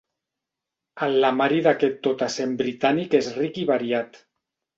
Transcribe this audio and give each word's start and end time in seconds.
El 1.07 1.17
lemari 1.25 1.59
d'aquest 1.67 1.99
tot-a-cent 2.07 2.57
britànic 2.63 3.15
és 3.21 3.31
ric 3.37 3.61
i 3.67 3.69
variat. 3.75 4.21